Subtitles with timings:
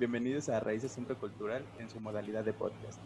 [0.00, 2.98] Bienvenidos a Raíces Centro Cultural en su modalidad de podcast.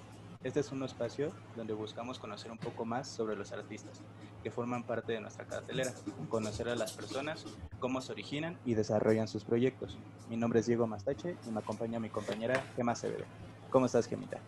[0.44, 4.00] Este es un espacio donde buscamos conocer un poco más sobre los artistas
[4.44, 5.90] que forman parte de nuestra cartelera,
[6.29, 7.46] conocer a las personas,
[7.80, 9.99] cómo se originan y desarrollan sus proyectos.
[10.30, 13.24] Mi nombre es Diego Mastache y me acompaña mi compañera Gema Acevedo.
[13.71, 14.38] ¿Cómo estás, Gemita?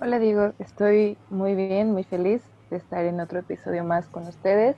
[0.00, 0.54] Hola, Diego.
[0.58, 4.74] Estoy muy bien, muy feliz de estar en otro episodio más con ustedes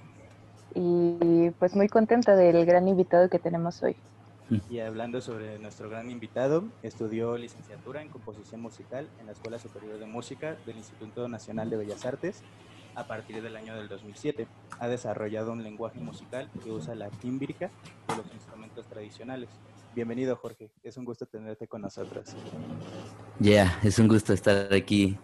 [0.74, 3.94] y pues muy contenta del gran invitado que tenemos hoy.
[4.68, 9.98] Y hablando sobre nuestro gran invitado, estudió licenciatura en composición musical en la Escuela Superior
[9.98, 12.42] de Música del Instituto Nacional de Bellas Artes
[12.96, 14.48] a partir del año del 2007.
[14.80, 17.70] Ha desarrollado un lenguaje musical que usa la tímbrica
[18.08, 19.50] de los instrumentos tradicionales.
[19.94, 20.70] Bienvenido, Jorge.
[20.82, 22.34] Es un gusto tenerte con nosotros.
[23.38, 25.16] Ya, es un gusto estar aquí,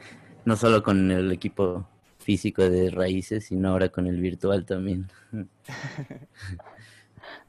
[0.45, 5.09] no solo con el equipo físico de Raíces, sino ahora con el virtual también.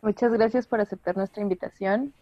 [0.01, 2.13] Muchas gracias por aceptar nuestra invitación.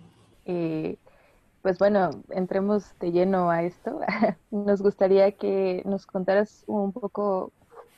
[1.62, 4.00] pues bueno, entremos de lleno a esto.
[4.52, 7.52] Nos gustaría que nos contaras un poco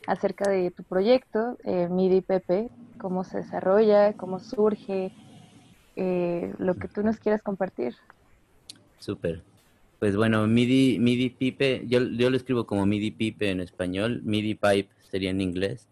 [0.08, 5.12] acerca de tu proyecto, eh, MIDI Pepe, cómo se desarrolla, cómo surge,
[5.98, 7.96] eh, lo que tú nos quieras compartir.
[9.00, 9.44] Súper.
[10.00, 14.56] Pues bueno, MIDI, MIDI Pipe, yo, yo lo escribo como MIDI Pipe en español, MIDI
[14.56, 15.88] Pipe sería en inglés.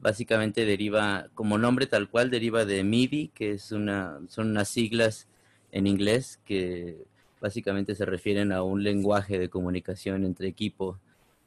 [0.00, 5.28] Básicamente deriva, como nombre tal cual, deriva de MIDI, que es una, son unas siglas
[5.72, 6.98] en inglés que
[7.40, 10.98] básicamente se refieren a un lenguaje de comunicación entre equipo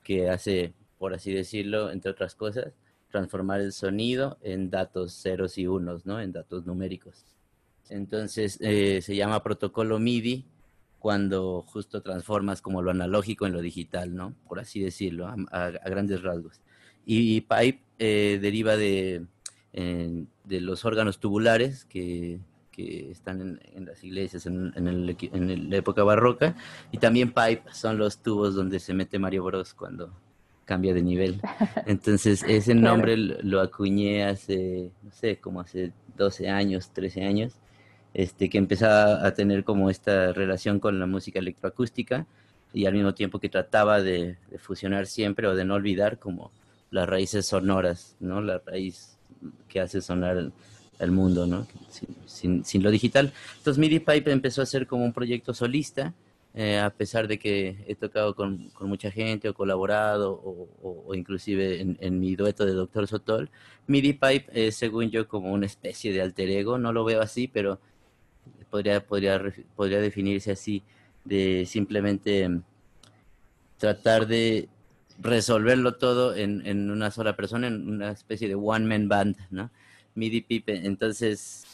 [0.04, 2.74] que hace, por así decirlo, entre otras cosas,
[3.12, 6.20] transformar el sonido en datos ceros y unos, ¿no?
[6.20, 7.26] En datos numéricos.
[7.90, 10.46] Entonces eh, se llama protocolo MIDI
[11.00, 14.34] cuando justo transformas como lo analógico en lo digital, ¿no?
[14.48, 16.62] Por así decirlo, a grandes rasgos.
[17.06, 19.26] Y pipe eh, deriva de,
[19.74, 22.40] de, los órganos tubulares que,
[22.72, 26.56] que están en, las iglesias en, en, la época barroca.
[26.92, 30.12] Y también pipe son los tubos donde se mete Mario Bros cuando
[30.66, 31.40] cambia de nivel.
[31.86, 37.54] Entonces ese nombre lo acuñé hace, no sé, como hace 12 años, 13 años,
[38.14, 42.26] este, que empezaba a tener como esta relación con la música electroacústica
[42.74, 46.52] y al mismo tiempo que trataba de, de fusionar siempre o de no olvidar como
[46.94, 48.40] las raíces sonoras, ¿no?
[48.40, 49.18] La raíz
[49.68, 50.52] que hace sonar
[51.00, 51.68] el, mundo, ¿no?
[52.28, 53.34] Sin, sin, lo digital.
[53.58, 56.14] Entonces MIDI Pipe empezó a ser como un proyecto solista,
[56.54, 60.70] eh, a pesar de que he tocado con, con mucha gente o colaborado o,
[61.08, 63.50] o, inclusive en, mi dueto de Doctor Sotol.
[63.88, 67.48] MIDI Pipe es, según yo, como una especie de alter ego, no lo veo así,
[67.48, 67.80] pero
[68.70, 69.42] podría, podría,
[69.76, 70.84] podría definirse así,
[71.26, 72.48] de simplemente
[73.80, 74.70] tratar de
[75.22, 79.70] resolverlo todo en, en, una sola persona, en una especie de one man band, ¿no?
[80.16, 80.86] MIDI Pipe.
[80.86, 81.66] Entonces,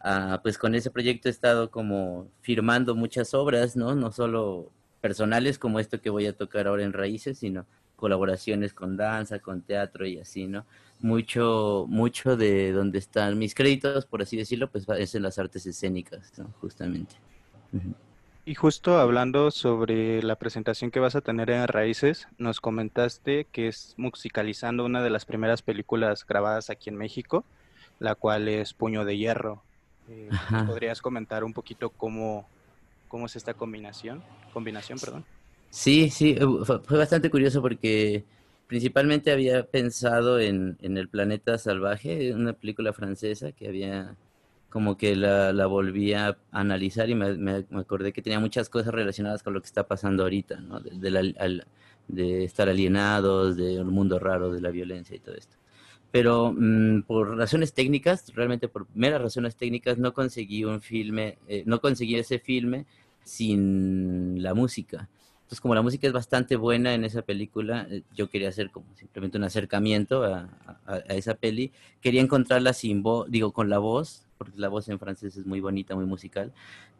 [0.00, 3.94] ah, pues con ese proyecto he estado como firmando muchas obras, ¿no?
[3.94, 4.70] No solo
[5.00, 9.62] personales como esto que voy a tocar ahora en Raíces, sino colaboraciones con danza, con
[9.62, 10.66] teatro y así, ¿no?
[11.00, 15.66] Mucho, mucho de donde están mis créditos, por así decirlo, pues es en las artes
[15.66, 16.52] escénicas, ¿no?
[16.60, 17.16] Justamente.
[18.48, 23.66] Y justo hablando sobre la presentación que vas a tener en Raíces, nos comentaste que
[23.66, 27.44] es musicalizando una de las primeras películas grabadas aquí en México,
[27.98, 29.64] la cual es Puño de Hierro.
[30.08, 30.30] Eh,
[30.64, 32.46] ¿Podrías comentar un poquito cómo,
[33.08, 34.22] cómo es esta combinación?
[34.52, 35.24] Combinación, perdón.
[35.70, 38.22] Sí, sí, eh, fue bastante curioso porque
[38.68, 44.14] principalmente había pensado en, en El Planeta Salvaje, una película francesa que había
[44.76, 48.92] como que la, la volví a analizar y me, me, acordé que tenía muchas cosas
[48.92, 50.80] relacionadas con lo que está pasando ahorita, ¿no?
[50.80, 51.64] De,
[52.08, 55.56] de estar alienados, de un mundo raro, de la violencia y todo esto.
[56.10, 61.62] Pero mm, por razones técnicas, realmente por meras razones técnicas, no conseguí un filme, eh,
[61.64, 62.84] no conseguí ese filme
[63.24, 65.08] sin la música.
[65.36, 68.94] Entonces, como la música es bastante buena en esa película, eh, yo quería hacer como
[68.94, 70.50] simplemente un acercamiento a,
[70.84, 71.72] a, a esa peli.
[72.02, 75.60] Quería encontrarla sin voz, digo, con la voz, porque la voz en francés es muy
[75.60, 76.52] bonita, muy musical,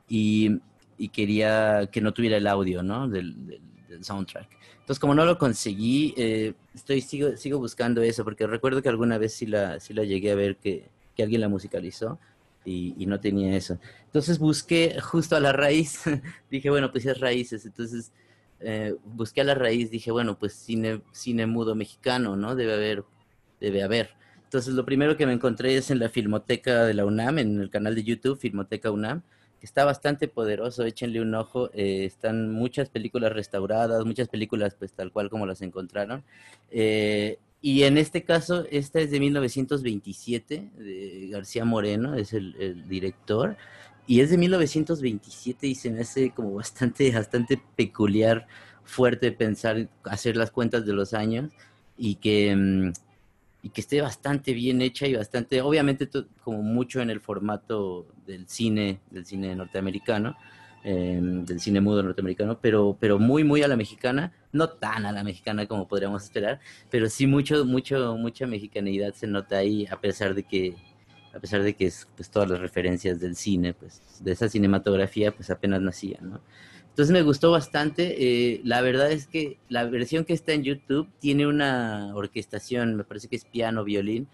[0.08, 0.60] y,
[0.98, 3.08] y quería que no tuviera el audio, ¿no?
[3.08, 3.60] Del, del,
[4.02, 4.48] soundtrack.
[4.80, 9.16] Entonces, como no lo conseguí, eh, estoy, sigo, sigo buscando eso, porque recuerdo que alguna
[9.16, 12.18] vez sí la, sí la llegué a ver que, que alguien la musicalizó.
[12.64, 13.78] Y, y, no tenía eso.
[14.06, 16.02] Entonces busqué justo a la raíz,
[16.50, 17.64] dije, bueno, pues es raíces.
[17.64, 18.10] Entonces
[18.60, 22.54] eh, busqué a la raíz, dije, bueno, pues cine, cine mudo mexicano, ¿no?
[22.54, 23.04] Debe haber,
[23.60, 24.10] debe haber.
[24.46, 27.68] Entonces, lo primero que me encontré es en la Filmoteca de la UNAM, en el
[27.68, 29.22] canal de YouTube, Filmoteca UNAM,
[29.58, 31.68] que está bastante poderoso, échenle un ojo.
[31.74, 36.22] Eh, están muchas películas restauradas, muchas películas, pues tal cual como las encontraron.
[36.70, 42.88] Eh, y en este caso, esta es de 1927, de García Moreno, es el, el
[42.88, 43.56] director.
[44.06, 48.46] y es de 1927 y se me hace como bastante, bastante peculiar,
[48.84, 51.50] fuerte pensar, hacer las cuentas de los años
[51.98, 52.92] y que, mm,
[53.66, 56.08] y que esté bastante bien hecha y bastante, obviamente
[56.44, 60.36] como mucho en el formato del cine, del cine norteamericano,
[60.84, 65.10] em, del cine mudo norteamericano, pero, pero muy, muy a la mexicana, no tan a
[65.10, 66.60] la mexicana como podríamos esperar,
[66.90, 70.76] pero sí mucho, mucho, mucha mexicanidad se nota ahí, a pesar de que
[71.34, 75.50] a pesar de que pues, todas las referencias del cine, pues de esa cinematografía, pues
[75.50, 76.40] apenas nacían, ¿no?
[76.96, 78.14] Entonces me gustó bastante.
[78.18, 83.04] Eh, la verdad es que la versión que está en YouTube tiene una orquestación, me
[83.04, 84.28] parece que es piano, violín.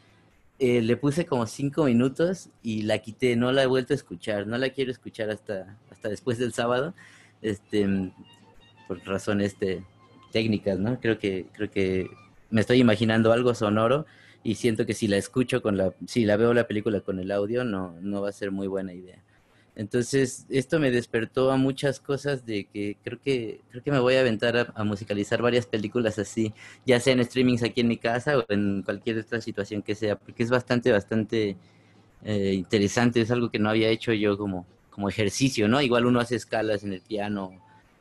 [0.60, 4.46] Eh, le puse como cinco minutos y la quité, no la he vuelto a escuchar,
[4.46, 6.94] no la quiero escuchar hasta, hasta después del sábado,
[7.40, 8.12] este,
[8.86, 9.84] por razones este,
[10.30, 11.00] técnicas, ¿no?
[11.00, 12.10] Creo que, creo que
[12.50, 14.06] me estoy imaginando algo sonoro
[14.44, 17.32] y siento que si la escucho con la, si la veo la película con el
[17.32, 19.20] audio, no, no va a ser muy buena idea.
[19.74, 24.14] Entonces, esto me despertó a muchas cosas de que creo que, creo que me voy
[24.16, 26.52] a aventar a, musicalizar varias películas así,
[26.84, 30.16] ya sea en streamings aquí en mi casa o en cualquier otra situación que sea,
[30.16, 31.56] porque es bastante, bastante
[32.24, 35.80] eh, interesante, es algo que no había hecho yo como, como ejercicio, ¿no?
[35.80, 37.52] Igual uno hace escalas en el piano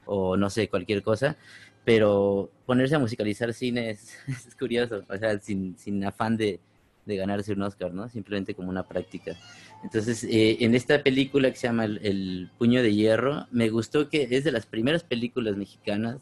[0.06, 1.38] o no sé, cualquier cosa,
[1.86, 4.18] pero ponerse a musicalizar cine es,
[4.60, 6.60] curioso, o sea, sin, sin afán de,
[7.06, 8.10] de, ganarse un Oscar, ¿no?
[8.10, 9.38] Simplemente como una práctica.
[9.84, 14.28] Entonces, eh, en esta película que se llama el, Puño de Hierro, me gustó que
[14.30, 16.18] es de las primeras películas mexicanas,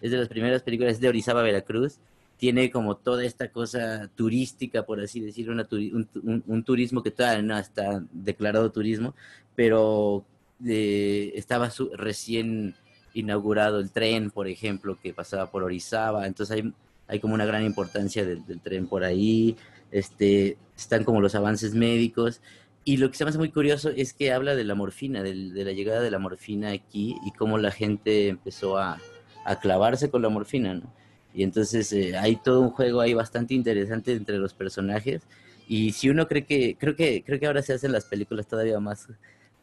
[0.00, 1.98] es de las primeras películas de Orizaba, Veracruz,
[2.38, 7.58] tiene como toda esta cosa turística, por así decirlo, un, un, turismo que todavía no
[7.58, 9.14] está declarado turismo,
[9.56, 10.24] pero
[10.64, 12.74] eh, estaba recién
[13.14, 16.72] inaugurado el tren, por ejemplo, que pasaba por Orizaba, entonces hay,
[17.08, 19.56] hay como una gran importancia del, tren por ahí,
[19.90, 22.40] este, están como los avances médicos,
[22.88, 25.34] y lo que se me hace muy curioso es que habla de la morfina, de,
[25.34, 28.98] la llegada de la morfina aquí y cómo la gente empezó a,
[29.44, 30.90] a clavarse con la morfina, ¿no?
[31.34, 35.20] Y entonces eh, hay todo un juego ahí bastante interesante entre los personajes.
[35.68, 38.80] Y si uno cree que, creo que, creo que ahora se hacen las películas todavía
[38.80, 39.06] más,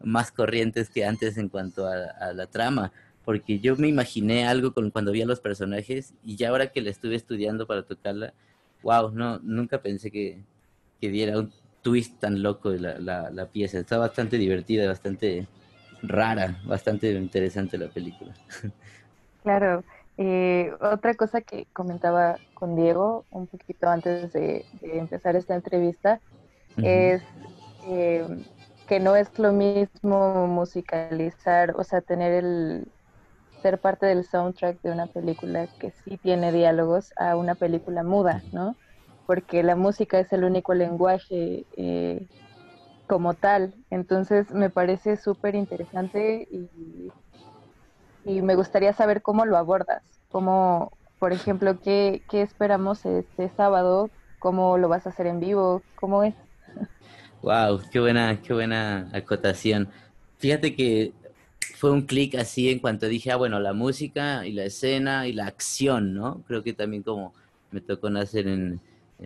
[0.03, 2.91] más corrientes que antes en cuanto a, la trama
[3.23, 6.81] porque yo me imaginé algo con cuando vi a los personajes y ya ahora que
[6.81, 8.35] la estuve estudiando para tocarla,
[8.83, 10.43] wow, no, nunca pensé que,
[11.01, 11.51] que diera un
[11.85, 13.77] twist tan loco la, la, la, pieza.
[13.77, 15.47] Está bastante divertida, bastante
[16.01, 18.33] rara, bastante interesante la película.
[19.43, 19.83] Claro.
[20.17, 26.19] Eh, otra cosa que comentaba con Diego un poquito antes de, empezar esta entrevista
[26.77, 27.21] es
[27.87, 28.25] eh,
[28.87, 32.87] que no es lo mismo musicalizar, o sea, tener el,
[33.61, 38.41] ser parte del soundtrack de una película que sí tiene diálogos a una película muda,
[38.51, 38.75] ¿no?
[39.25, 42.27] Porque la música es el único lenguaje eh,
[43.07, 43.73] como tal.
[43.89, 47.11] Entonces me parece súper interesante y,
[48.25, 50.03] y, me gustaría saber cómo lo abordas.
[50.29, 55.81] Cómo, por ejemplo, qué, qué esperamos este sábado, cómo lo vas a hacer en vivo,
[55.95, 56.35] cómo es.
[57.41, 59.87] Wow, qué buena, qué buena acotación.
[60.39, 61.13] Fíjate que
[61.75, 65.33] fue un clic así en cuanto dije, ah, bueno, la música y la escena y
[65.33, 66.41] la acción, ¿no?
[66.47, 67.33] Creo que también como
[67.69, 68.81] me tocó nacer en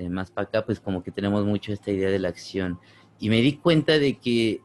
[0.07, 2.79] más para acá, pues como que tenemos mucho esta idea de la acción.
[3.19, 4.61] Y me di cuenta de que,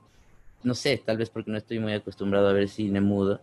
[0.63, 3.41] no sé, tal vez porque no estoy muy acostumbrado a ver cine mudo,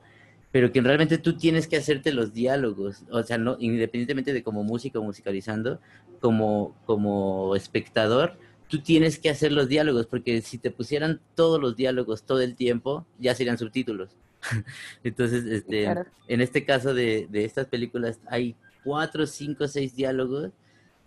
[0.51, 4.63] pero que realmente tú tienes que hacerte los diálogos, o sea, no, independientemente de como
[4.63, 5.79] músico musicalizando,
[6.19, 11.75] como, como espectador, tú tienes que hacer los diálogos, porque si te pusieran todos los
[11.75, 14.15] diálogos todo el tiempo, ya serían subtítulos.
[15.03, 15.85] Entonces, este,
[16.27, 20.51] en este caso de, de, estas películas hay cuatro, cinco, seis diálogos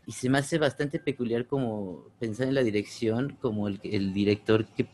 [0.07, 4.67] y se me hace bastante peculiar como pensar en la dirección, como el, el director,
[4.77, 4.87] qué,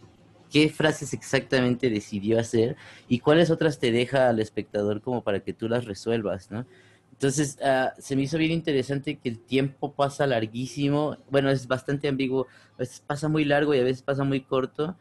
[0.50, 2.76] qué frases exactamente decidió hacer
[3.09, 6.67] y cuáles otras te deja al espectador como para que tú las resuelvas, ¿no?
[7.12, 11.19] Entonces, uh, se me hizo bien interesante que el tiempo pasa larguísimo.
[11.31, 12.47] Bueno, es bastante ambiguo.
[12.76, 14.97] A veces pasa muy largo y a veces pasa muy corto.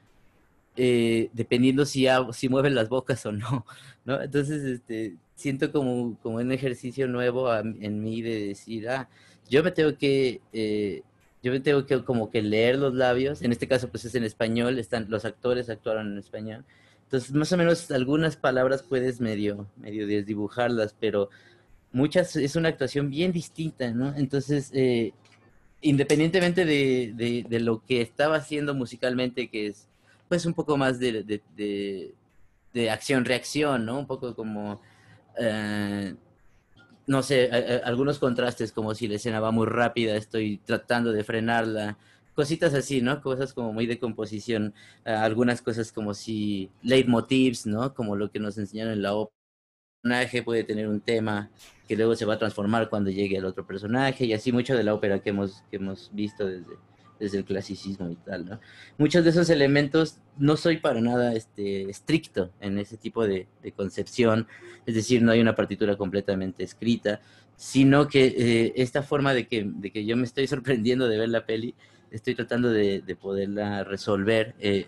[0.81, 3.65] Eh, dependiendo si, si mueven las bocas o no,
[4.05, 4.21] ¿no?
[4.21, 9.09] Entonces, este, siento como, como un ejercicio nuevo en mí de decir, ah,
[9.49, 11.01] yo me tengo que, eh,
[11.43, 14.23] yo me tengo que como que leer los labios, en este caso pues es en
[14.23, 16.63] español, están, los actores actuaron en español,
[17.03, 21.29] entonces más o menos algunas palabras puedes medio, medio desdibujarlas, pero
[21.91, 24.15] muchas es una actuación bien distinta, ¿no?
[24.15, 25.11] Entonces, eh,
[25.81, 29.88] independientemente de, de, de, lo que estaba haciendo musicalmente, que es
[30.29, 31.41] pues un poco más de,
[32.73, 33.99] de, acción-reacción, ¿no?
[33.99, 34.79] Un poco como,
[35.37, 36.15] eh,
[37.07, 37.49] no sé,
[37.83, 41.97] algunos contrastes, como si la escena va muy rápida, estoy tratando de frenarla,
[42.35, 43.21] cositas así, ¿no?
[43.21, 47.93] Cosas como muy de composición, algunas cosas como si leitmotivs, ¿no?
[47.93, 49.35] Como lo que nos enseñaron en la ópera.
[50.01, 51.49] Personaje puede tener un tema
[51.87, 54.83] que luego se va a transformar cuando llegue el otro personaje y así mucho de
[54.83, 56.77] la ópera que hemos, que hemos visto desde,
[57.19, 58.59] desde el clasicismo y tal, ¿no?
[58.97, 64.47] Muchos de esos elementos no soy para nada este, estricto en ese tipo de, concepción,
[64.85, 67.19] es decir, no hay una partitura completamente escrita,
[67.55, 71.29] sino que eh, esta forma de que, de que yo me estoy sorprendiendo de ver
[71.29, 71.75] la peli,
[72.09, 74.87] estoy tratando de, poderla resolver eh,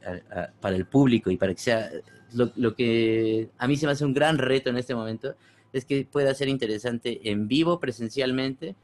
[0.59, 1.91] para el público y para que sea
[2.33, 5.35] lo, lo, que a mí se me hace un gran reto en este momento,
[5.73, 8.75] es que pueda ser interesante en vivo presencialmente,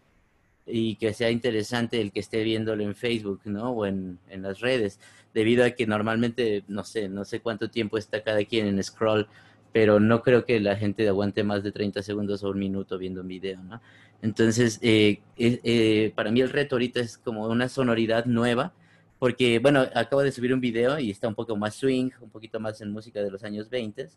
[0.68, 3.72] y que sea interesante el que esté viéndolo en Facebook, ¿no?
[3.72, 5.00] O en, en, las redes,
[5.34, 9.28] debido a que normalmente, no sé, no sé cuánto tiempo está cada quien en scroll,
[9.72, 13.22] pero no creo que la gente aguante más de 30 segundos o un minuto viendo
[13.22, 13.82] un video, ¿no?
[14.22, 18.74] Entonces, eh, eh, para mí el reto ahorita es como una sonoridad nueva,
[19.20, 22.60] porque, bueno, acabo de subir un video y está un poco más swing, un poquito
[22.60, 24.10] más en música de los años 20,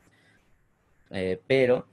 [1.10, 1.86] eh, pero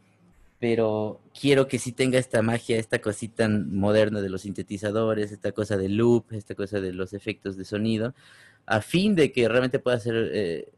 [0.59, 5.77] pero quiero que sí tenga esta magia, esta cosita moderna de los sintetizadores, esta cosa
[5.77, 8.15] de loop, esta cosa de los efectos de sonido,
[8.65, 10.69] a fin de que realmente pueda ser, eh,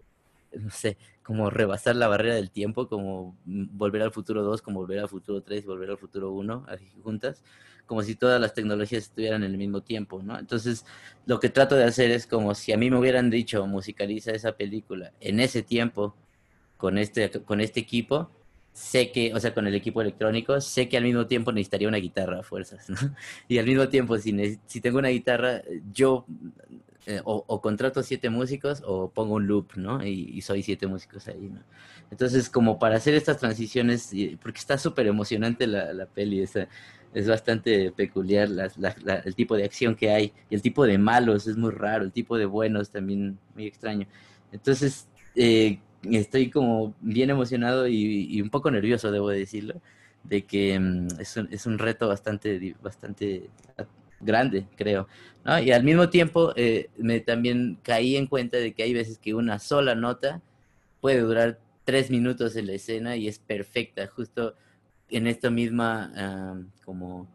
[0.53, 4.99] no sé, como rebasar la barrera del tiempo, como volver al futuro 2, como volver
[4.99, 6.65] al futuro 3 y volver al futuro 1,
[7.03, 7.43] juntas,
[7.85, 10.37] como si todas las tecnologías estuvieran en el mismo tiempo, ¿no?
[10.37, 10.85] Entonces,
[11.25, 14.53] lo que trato de hacer es como si a mí me hubieran dicho, musicaliza esa
[14.53, 16.15] película en ese tiempo,
[16.77, 18.31] con este, con este equipo,
[18.79, 21.97] sé que, o sea, con el equipo electrónico, sé que al mismo tiempo necesitaría una
[21.97, 22.95] guitarra a fuerzas, ¿no?
[23.49, 26.25] Y al mismo tiempo, si, si tengo una guitarra, yo
[27.05, 30.05] eh, o, contrato siete músicos o pongo un loop, ¿no?
[30.05, 31.61] Y, soy siete músicos ahí, ¿no?
[32.09, 36.53] Entonces, como para hacer estas transiciones, porque está súper emocionante la, la peli, es,
[37.13, 38.47] es bastante peculiar
[39.25, 42.13] el tipo de acción que hay, y el tipo de malos es muy raro, el
[42.13, 44.07] tipo de buenos también muy extraño.
[44.53, 49.81] Entonces, eh, estoy como bien emocionado y, un poco nervioso, debo decirlo,
[50.23, 53.49] de que mm, es, un, es, un, reto bastante, bastante
[54.19, 55.07] grande, creo.
[55.63, 59.33] Y al mismo tiempo eh, me también caí en cuenta de que hay veces que
[59.33, 60.41] una sola nota
[61.01, 64.53] puede durar tres minutos en la escena y es perfecta, justo
[65.09, 67.27] en esta misma, ah, como,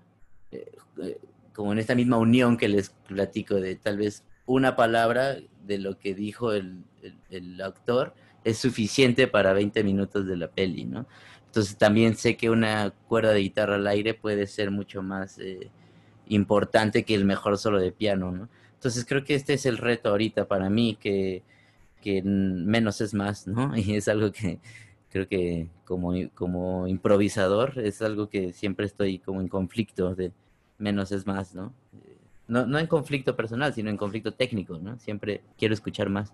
[0.52, 1.18] eh,
[1.52, 5.98] como en esta misma unión que les platico de tal vez una palabra de lo
[5.98, 6.84] que dijo el,
[7.30, 11.06] el actor es suficiente para 20 minutos de la peli, ¿no?
[11.46, 15.70] Entonces también sé que una cuerda de guitarra al aire puede ser mucho más eh,
[16.26, 18.48] importante que el mejor solo de piano, ¿no?
[18.74, 21.42] Entonces creo que este es el reto ahorita para mí, que,
[22.02, 23.72] que menos es más, ¿no?
[23.76, 24.58] Y es algo que
[25.10, 30.32] creo que como, como improvisador es algo que siempre estoy como en conflicto de
[30.78, 31.72] menos es más, ¿no?
[32.48, 34.98] No, no en conflicto personal, sino en conflicto técnico, ¿no?
[34.98, 36.32] Siempre quiero escuchar más.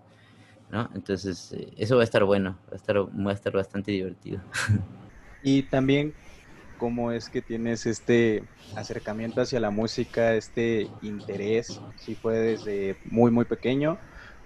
[0.71, 0.89] ¿No?
[0.95, 4.41] Entonces, eh, eso va a estar bueno, va a estar, va a estar bastante divertido.
[5.43, 6.13] Y también,
[6.77, 8.43] ¿cómo es que tienes este
[8.75, 11.81] acercamiento hacia la música, este interés?
[11.97, 13.97] Si fue desde muy, muy pequeño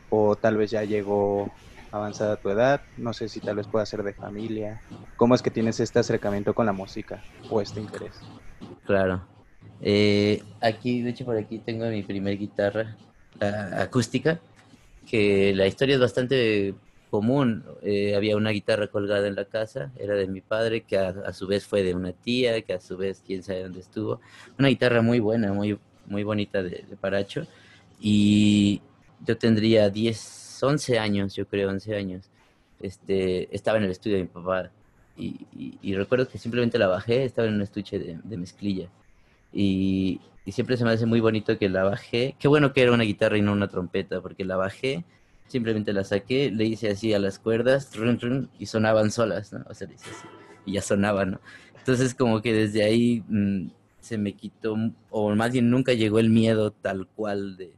[0.09, 1.51] o tal vez ya llegó
[1.91, 4.81] avanzada tu edad, no sé si tal vez pueda ser de familia.
[5.17, 8.13] ¿Cómo es que tienes este acercamiento con la música o este interés?
[8.85, 9.21] Claro.
[9.81, 12.95] Eh, aquí, de hecho, por aquí tengo mi primer guitarra
[13.77, 14.39] acústica
[15.05, 16.73] que la historia es bastante
[17.09, 17.63] común.
[17.81, 21.47] Eh, había una guitarra colgada en la casa, era de mi padre, que a, su
[21.47, 24.19] vez fue de una tía, que a su vez quién sabe dónde estuvo.
[24.59, 27.47] Una guitarra muy buena, muy, muy bonita de, Paracho.
[27.99, 28.81] Y
[29.25, 32.29] yo tendría 10, 11 años, yo creo, 11 años.
[32.81, 34.69] Este, estaba en el estudio de mi papá
[35.17, 38.89] y, recuerdo que simplemente la bajé, estaba en un estuche de, de mezclilla.
[39.53, 42.35] Y, y siempre se me hace muy bonito que la bajé.
[42.39, 45.03] Qué bueno que era una guitarra y no una trompeta, porque la bajé,
[45.47, 47.91] simplemente la saqué, le hice así a las cuerdas,
[48.59, 49.65] y sonaban solas, ¿no?
[49.67, 50.27] O sea, le hice así,
[50.65, 51.39] y ya sonaban, ¿no?
[51.77, 54.75] Entonces como que desde ahí mm, se me quitó,
[55.09, 57.73] o más bien nunca llegó el miedo tal cual de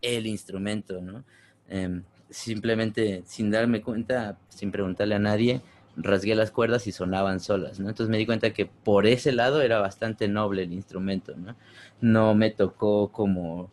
[0.00, 1.24] el instrumento, ¿no?
[1.68, 5.60] Em, simplemente sin darme cuenta, sin preguntarle a nadie,
[5.96, 7.88] rasgué las cuerdas y sonaban solas, ¿no?
[7.88, 11.56] Entonces me di cuenta que por ese lado era bastante noble el instrumento, ¿no?
[12.00, 13.70] No me tocó como...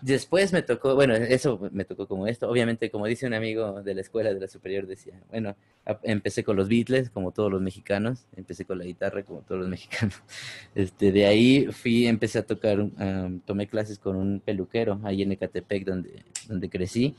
[0.00, 2.48] Después me tocó, bueno, eso me tocó como esto.
[2.48, 5.56] Obviamente, como dice un amigo de la escuela de la superior, decía, bueno,
[6.02, 9.70] empecé con los Beatles, como todos los mexicanos, empecé con la guitarra, como todos los
[9.70, 10.20] mexicanos.
[10.74, 15.32] Este, de ahí fui, empecé a tocar, um, tomé clases con un peluquero ahí en
[15.32, 17.14] Ecatepec, donde, donde crecí.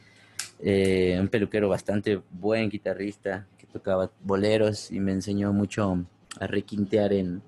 [0.59, 3.45] Eh, un peluquero bastante buen guitarrista,
[3.75, 6.05] tocaba boleros y me enseñó mucho
[6.39, 7.41] a requintear en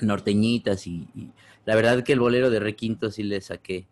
[0.00, 1.08] norteñitas y,
[1.64, 3.86] la verdad que el bolero de requinto sí le saqué.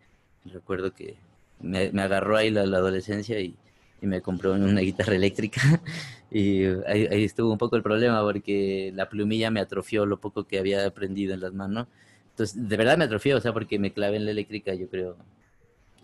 [0.45, 1.17] Recuerdo que
[1.59, 3.57] me, agarró ahí la, adolescencia y,
[4.01, 5.61] me compró una guitarra eléctrica
[6.31, 10.59] y ahí, estuvo un poco el problema porque la plumilla me atrofió lo poco que
[10.59, 11.87] había aprendido en las manos.
[12.29, 15.17] Entonces, de verdad me atrofió, o sea, porque me clavé en la eléctrica, yo creo,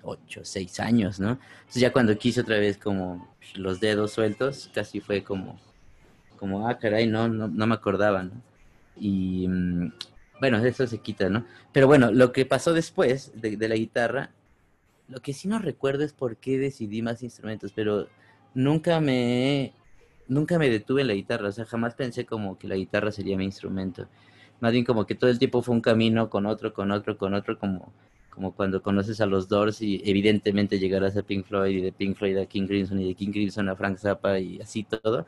[0.02, 1.40] ocho, seis años, ¿no?
[1.60, 5.60] Entonces ya cuando quise otra vez como los dedos sueltos, casi fue como,
[6.38, 8.32] como ah, caray, no, no, no me acordaba, ¿no?
[8.98, 9.92] Y mm,
[10.40, 11.46] bueno, eso se quita, ¿no?
[11.72, 14.32] Pero bueno, lo que pasó después de, la guitarra
[15.08, 18.08] lo que sí no recuerdo es por qué decidí más instrumentos, pero
[18.54, 19.74] nunca me
[20.28, 23.38] nunca me detuve en la guitarra, o sea, jamás pensé como que la guitarra sería
[23.38, 24.08] mi instrumento.
[24.62, 27.34] Más bien como que todo el tiempo fue un camino con otro, con otro, con
[27.34, 27.92] otro, como,
[28.32, 32.18] como cuando conoces a los Doors y evidentemente llegarás a Pink Floyd y de Pink
[32.18, 35.28] Floyd a King Crimson y de King Crimson a Frank Zappa y así todo.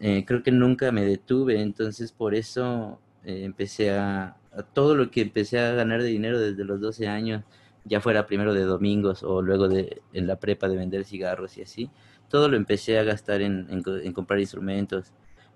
[0.00, 4.36] Eh, creo que nunca me detuve, entonces por eso eh, empecé a,
[4.74, 7.42] todo lo que empecé a ganar de dinero desde los 12 años
[7.84, 11.62] ya fuera primero de domingos o luego de en la prepa de vender cigarros y
[11.62, 11.90] así,
[12.28, 15.12] todo lo empecé a gastar en, en, comprar instrumentos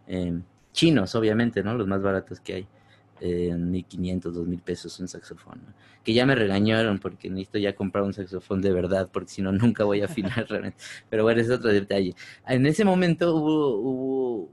[0.07, 1.75] em, chinos, obviamente, ¿no?
[1.75, 2.69] Los más baratos que hay.
[3.21, 5.61] En 1500, 2000 pesos un saxofón.
[6.05, 9.53] Que ya me regañaron porque necesito ya comprar un saxofón de verdad, porque si no,
[9.53, 10.79] nunca voy a afinar realmente.
[11.09, 12.15] Pero bueno, es otro detalle.
[12.47, 14.51] En ese momento hubo, hubo,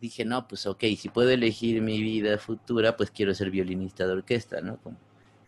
[0.00, 4.12] dije, no, pues ok, si puedo elegir mi vida futura, pues quiero ser violinista de
[4.12, 4.78] orquesta, ¿no?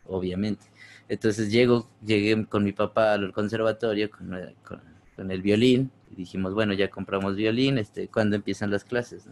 [0.06, 0.66] Obviamente.
[1.08, 6.90] Entonces llego, llegué con mi papá al conservatorio con, el violín y dijimos, bueno, ya
[6.90, 9.28] compramos violín, este, ¿cuándo empiezan las clases?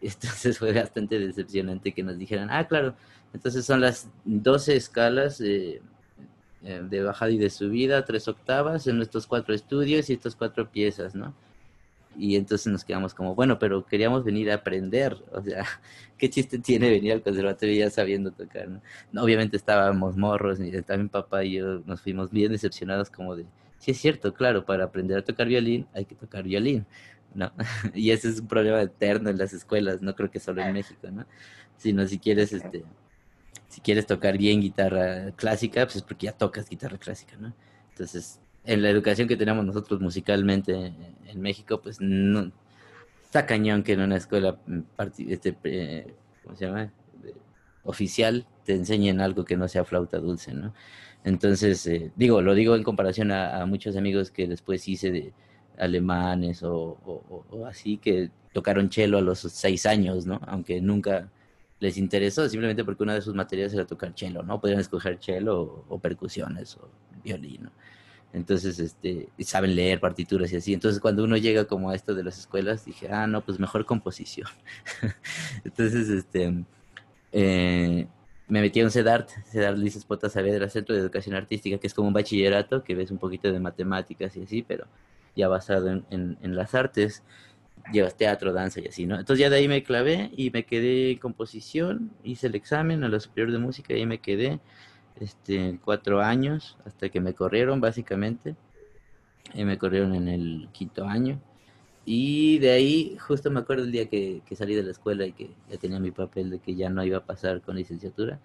[0.00, 2.94] Entonces fue bastante decepcionante que nos dijeran, ah, claro,
[3.32, 5.80] entonces son las 12 escalas eh,
[6.62, 11.14] de bajada y de subida, tres octavas en nuestros cuatro estudios y estas cuatro piezas,
[11.14, 11.34] ¿no?
[12.18, 15.64] Y entonces nos quedamos como, bueno, pero queríamos venir a aprender, o sea,
[16.18, 18.68] ¿qué chiste tiene venir al conservatorio ya sabiendo tocar?
[19.12, 19.22] ¿no?
[19.22, 23.44] obviamente estábamos morros, y también papá y yo nos fuimos bien decepcionados como de,
[23.86, 26.84] sí es cierto, claro, para aprender a tocar violín hay que tocar violín,
[27.34, 27.52] ¿no?
[27.94, 31.08] y ese es un problema eterno en las escuelas, no creo que solo en México,
[31.08, 31.24] ¿no?
[31.76, 32.82] Sino si quieres, este,
[33.68, 37.54] si quieres tocar bien guitarra clásica, pues es porque ya tocas guitarra clásica, ¿no?
[37.90, 40.92] Entonces, en la educación que tenemos nosotros musicalmente
[41.24, 42.50] en México, pues no
[43.22, 44.58] está cañón que en una escuela
[45.28, 46.92] este, ¿cómo se llama?
[47.84, 50.74] oficial te enseñen algo que no sea flauta dulce, ¿no?
[51.26, 55.32] Entonces, eh, digo, lo digo en comparación a, muchos amigos que después hice de
[55.76, 56.96] alemanes o,
[57.68, 60.40] así, que tocaron cello a los seis años, ¿no?
[60.46, 61.28] Aunque nunca
[61.80, 64.60] les interesó, simplemente porque una de sus materias era tocar cello, ¿no?
[64.60, 66.88] Podían escoger cello o, percusiones o
[67.24, 67.72] violín, ¿no?
[68.32, 70.74] Entonces, este, saben leer partituras y así.
[70.74, 73.84] Entonces, cuando uno llega como a esto de las escuelas, dije, ah, no, pues mejor
[73.84, 74.48] composición.
[75.64, 76.64] Entonces, este,
[77.32, 78.06] eh,
[78.48, 81.94] me metí a un CEDART, CEDART Luis Espota Saavedra, Centro de Educación Artística, que es
[81.94, 84.86] como un bachillerato, que ves un poquito de matemáticas y así, pero
[85.34, 87.22] ya basado en, en las artes.
[87.92, 89.16] Llevas teatro, danza y así, ¿no?
[89.16, 93.08] Entonces ya de ahí me clavé y me quedé en composición, hice el examen a
[93.08, 94.58] la superior de música y ahí me quedé
[95.20, 98.56] este, cuatro años hasta que me corrieron básicamente.
[99.54, 101.40] Y me corrieron en el quinto año.
[102.06, 105.50] Y de ahí, justo me acuerdo el día que, salí de la escuela y que
[105.70, 108.40] ya tenía mi papel de que ya no iba a pasar con licenciatura.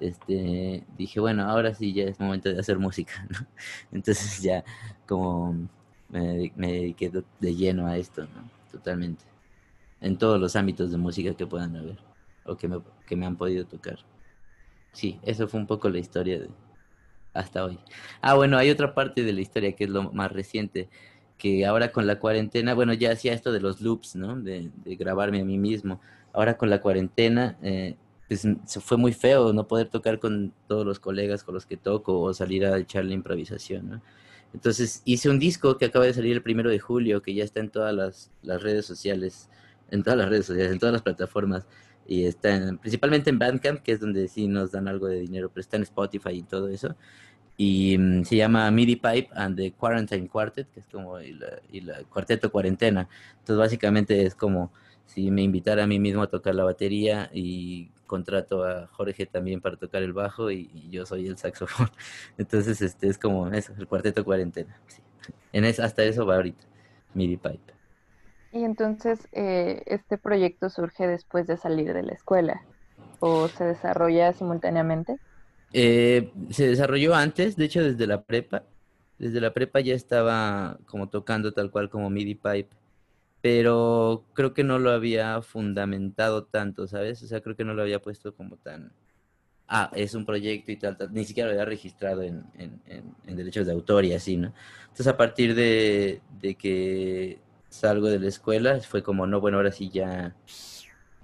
[0.00, 3.26] Este, dije, bueno, ahora sí ya es momento de hacer música,
[3.92, 4.64] Entonces ya
[5.06, 5.68] como
[6.10, 8.26] me, dediqué de lleno a esto,
[8.72, 9.24] Totalmente.
[10.00, 11.98] En todos los ámbitos de música que puedan haber
[12.44, 13.98] o que me, que me han podido tocar
[14.94, 16.40] sí, eso fue un poco la historia
[17.34, 17.78] hasta hoy.
[18.22, 20.88] Ah, bueno, hay otra parte de la historia que es lo más reciente,
[21.38, 24.40] que ahora con la cuarentena, bueno, ya hacía esto de los loops, ¿no?
[24.40, 26.00] De, grabarme a mí mismo.
[26.32, 27.96] Ahora con la cuarentena, eh,
[28.28, 28.46] pues
[28.80, 32.34] fue muy feo no poder tocar con todos los colegas con los que toco o
[32.34, 34.02] salir a echar la improvisación, ¿no?
[34.54, 37.60] Entonces hice un disco que acaba de salir el primero de julio, que ya está
[37.60, 39.50] en todas las, las redes sociales,
[39.90, 41.66] en todas las redes sociales, en todas las plataformas
[42.06, 45.60] y está principalmente en Bandcamp, que es donde sí nos dan algo de dinero, pero
[45.60, 46.94] está en Spotify y todo eso.
[47.56, 51.32] Y mm, se llama MIDI Pipe and the Quarantine Quartet, que es como y
[51.80, 53.08] la, cuarteto cuarentena.
[53.38, 54.72] Entonces básicamente es como
[55.06, 59.60] si me invitara a mí mismo a tocar la batería y contrato a Jorge también
[59.60, 61.90] para tocar el bajo y, yo soy el saxofón.
[62.38, 64.80] Entonces este es como eso, el cuarteto cuarentena.
[65.52, 66.64] En es, hasta eso va ahorita,
[67.14, 67.74] MIDI Pipe.
[68.52, 72.62] Y entonces, eh, ¿este proyecto surge después de salir de la escuela
[73.18, 75.18] o se desarrolla simultáneamente?
[75.74, 78.64] Eh, se desarrolló antes, de hecho desde la prepa.
[79.18, 82.68] Desde la prepa ya estaba como tocando tal cual como MIDI pipe,
[83.40, 87.22] pero creo que no lo había fundamentado tanto, ¿sabes?
[87.22, 88.92] O sea, creo que no lo había puesto como tan
[89.68, 91.12] ah, es un proyecto y tal, tal.
[91.12, 92.80] ni siquiera lo había registrado en, en,
[93.26, 94.52] en, derechos de autor y así, ¿no?
[94.82, 96.20] Entonces a partir de,
[96.58, 100.36] que salgo de la escuela, fue como, no, bueno, ahora sí ya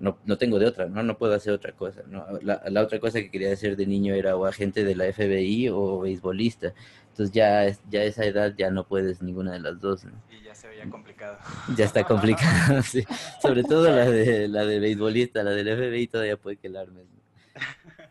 [0.00, 1.02] no, no tengo de otra, ¿no?
[1.02, 2.24] No puedo hacer otra cosa, ¿no?
[2.42, 5.68] La, la otra cosa que quería hacer de niño era o agente de la FBI
[5.68, 6.72] o beisbolista.
[7.10, 10.12] Entonces ya, ya a esa edad ya no puedes ninguna de las dos, ¿no?
[10.30, 11.36] Y ya se veía complicado.
[11.76, 13.04] Ya está complicado, sí.
[13.42, 17.04] Sobre todo la de, la de beisbolista, la del FBI todavía puede que la armes,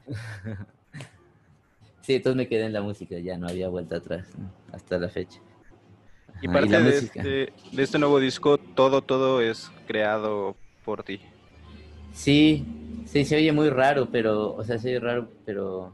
[2.02, 4.28] Sí, entonces me quedé en la música, ya no había vuelta atrás
[4.72, 5.40] hasta la fecha.
[6.42, 11.22] y parte de, este, de este nuevo disco, todo, todo es creado por ti.
[12.14, 12.66] Sí,
[13.06, 15.94] sí, se oye muy raro, pero, o sea, se oye raro, pero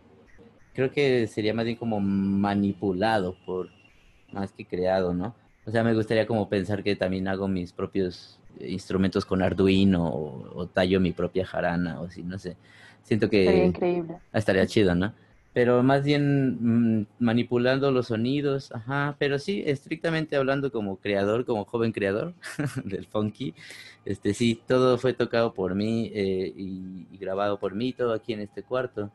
[0.73, 3.69] creo que sería más bien como manipulado por,
[4.31, 5.35] más que creado, ¿no?
[5.65, 10.67] O sea, me gustaría como pensar que también hago mis propios instrumentos con Arduino o,
[10.67, 12.55] tallo mi propia jarana o así, no sé.
[13.03, 13.41] Siento que...
[13.41, 14.17] Estaría increíble.
[14.33, 15.13] Estaría chido, ¿no?
[15.55, 21.63] Pero más bien mm, manipulando los sonidos, ajá, pero sí, estrictamente hablando como creador, como
[21.63, 22.33] joven creador
[22.83, 23.55] del funky,
[24.03, 28.33] este sí, todo fue tocado por mí eh, y, y, grabado por mí, todo aquí
[28.33, 29.11] en este cuarto.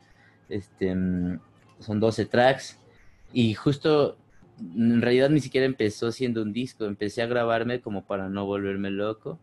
[0.49, 1.39] Este, mm,
[1.79, 2.79] son 12 tracks
[3.33, 4.17] y justo
[4.59, 8.89] en realidad ni siquiera empezó siendo un disco, empecé a grabarme como para no volverme
[8.89, 9.39] loco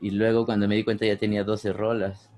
[0.00, 2.30] y luego cuando me di cuenta ya tenía 12 rolas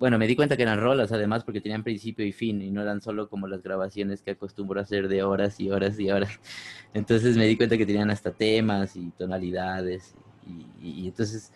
[0.00, 2.80] bueno, me di cuenta que eran rolas además porque tenían principio y fin y no
[2.80, 6.40] eran solo como las grabaciones que acostumbro a hacer de horas y horas y horas.
[6.94, 10.14] Entonces me di cuenta que tenían hasta temas y tonalidades
[10.82, 11.52] y, entonces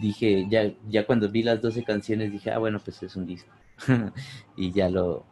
[0.00, 3.50] dije, ya, cuando vi las 12 canciones dije, ah, bueno, pues es un disco.
[4.56, 5.24] y ya lo,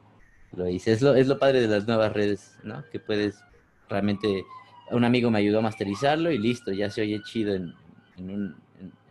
[0.57, 0.93] lo hice.
[0.93, 2.83] Es lo, es lo padre de las nuevas redes, ¿no?
[2.91, 3.39] Que puedes
[3.89, 4.45] realmente,
[4.91, 7.75] un amigo me ayudó a masterizarlo y listo, ya se oye chido en,
[8.17, 8.57] en, un,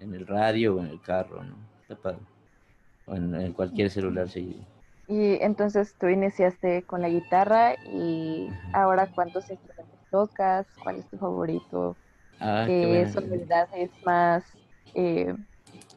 [0.02, 1.56] en el radio o en el carro, ¿no?
[1.84, 2.20] Está padre
[3.08, 4.64] en, cualquier celular seguido.
[5.08, 11.18] Y entonces tú iniciaste con la guitarra y ahora cuántos instrumentos tocas, cuál es tu
[11.18, 11.96] favorito,
[12.40, 14.44] ah, qué, sonoridad es más,
[14.96, 15.36] eh,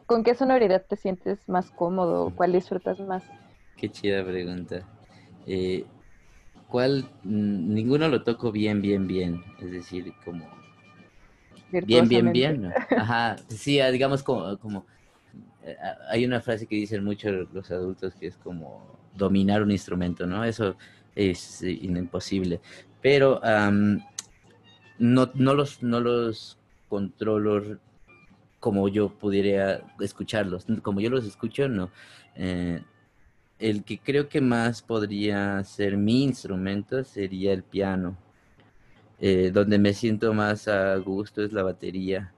[0.04, 3.24] con qué sonoridad te sientes más cómodo, cuál disfrutas más.
[3.76, 4.82] Qué chida pregunta.
[5.46, 5.86] Eh,
[6.68, 7.08] ¿Cuál?
[7.24, 9.42] Ninguno lo toco bien, bien, bien.
[9.58, 10.46] Es decir, como...
[11.70, 12.72] Bien, bien, bien.
[12.96, 13.36] Ajá.
[13.48, 14.84] Sí, digamos como, como
[16.10, 20.44] hay una frase que dicen muchos los adultos que es como dominar un instrumento, ¿no?
[20.44, 20.76] Eso
[21.14, 22.60] es imposible.
[23.02, 23.40] Pero
[24.98, 27.78] no, no, los, no los controlo
[28.60, 30.66] como yo pudiera escucharlos.
[30.82, 31.90] Como yo los escucho, no.
[32.34, 32.82] Eh,
[33.58, 38.16] el que creo que más podría ser mi instrumento sería el piano.
[39.20, 42.32] Eh, donde me siento más a gusto es la batería.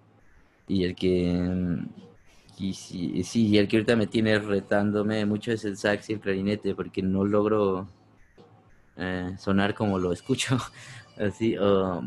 [0.66, 1.78] Y el que
[2.60, 6.12] y sí, sí, y el que ahorita me tiene retándome mucho es el sax y
[6.12, 7.88] el clarinete, porque no logro
[8.96, 10.58] eh, sonar como lo escucho.
[11.18, 12.02] Así, o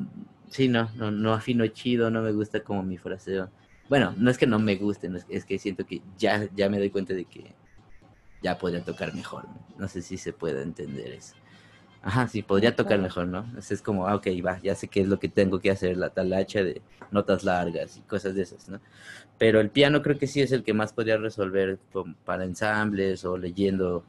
[0.50, 3.50] sí, no, no, no afino chido, no me gusta como mi fraseo.
[3.90, 6.92] Bueno, no es que no me guste, es, que siento que ya, ya me doy
[6.92, 7.56] cuenta de que
[8.44, 9.46] ya podría tocar mejor.
[9.78, 11.36] No sé si se puede entender eso.
[12.04, 13.46] Ajá, sí, podría tocar mejor, ¿no?
[13.58, 16.10] Es como, ah, ok, va, ya sé qué es lo que tengo que hacer, la
[16.10, 18.82] talacha de notas largas y cosas de esas, ¿no?
[19.38, 21.80] Pero el piano creo que sí es el que más podría resolver
[22.26, 24.04] para ensambles o leyendo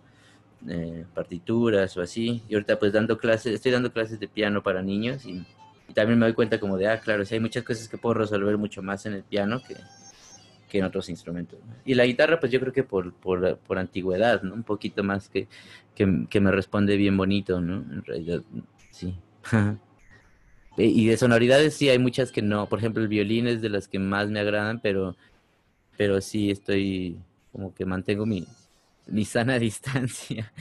[0.68, 2.42] eh, partituras o así.
[2.48, 5.46] Y ahorita pues dando clases, estoy dando clases de piano para niños y,
[5.94, 8.56] también me doy cuenta como de, ah, claro, sí hay muchas cosas que puedo resolver
[8.58, 9.76] mucho más en el piano que,
[10.74, 11.60] que en otros instrumentos.
[11.84, 14.54] Y la guitarra, pues yo creo que por, por, por antigüedad, ¿no?
[14.54, 15.46] Un poquito más que,
[15.94, 17.76] que, que, me responde bien bonito, ¿no?
[17.76, 18.42] En realidad,
[18.90, 19.14] sí.
[20.76, 22.68] y de sonoridades sí hay muchas que no.
[22.68, 25.16] Por ejemplo, el violín es de las que más me agradan, pero,
[25.96, 27.20] pero sí estoy
[27.52, 28.44] como que mantengo mi,
[29.06, 30.52] mi sana distancia.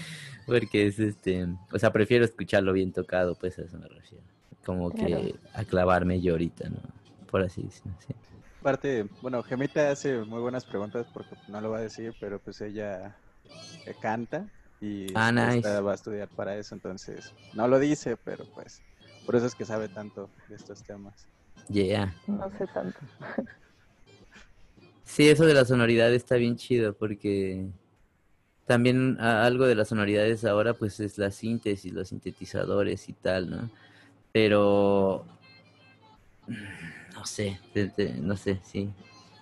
[0.45, 4.23] Porque es este, o sea, prefiero escucharlo bien tocado, pues a eso me refiero.
[4.63, 6.78] Como que a clavarme yo ahorita, ¿no?
[7.32, 7.93] Por así decirlo.
[8.06, 8.13] Sí
[8.63, 12.62] parte, bueno, Gemita hace muy buenas preguntas porque no lo va a decir, pero pues
[12.62, 13.15] ella
[13.86, 14.47] eh, canta
[14.82, 15.32] y ah,
[15.82, 18.82] va a estudiar para eso, entonces no lo dice, pero pues
[19.26, 21.28] por eso es que sabe tanto de estos temas.
[21.69, 22.13] Yeah.
[22.28, 22.99] No sé tanto.
[25.06, 27.67] Sí, eso de la sonoridad está bien chido porque
[28.65, 33.69] también algo de las sonoridades ahora pues es la síntesis, los sintetizadores y tal, ¿no?
[34.32, 35.26] Pero
[37.24, 37.58] no sé,
[38.22, 38.94] no sé, sí.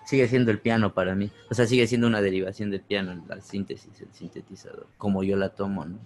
[0.06, 1.32] Sigue siendo el piano para mí.
[1.50, 5.48] O sea, sigue siendo una derivación del piano, la síntesis, el sintetizador, como yo la
[5.48, 5.98] tomo, ¿no?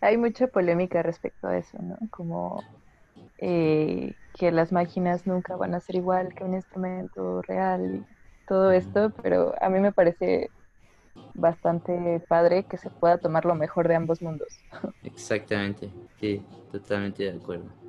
[0.00, 1.96] Hay mucha polémica respecto a eso, ¿no?
[2.10, 2.64] Como
[3.38, 8.72] eh, que las máquinas nunca van a ser igual que un instrumento real y todo
[8.72, 10.50] esto, pero a mí me parece
[11.34, 14.48] bastante padre que se pueda tomar lo mejor de ambos mundos.
[15.04, 17.83] Exactamente, sí, totalmente de acuerdo.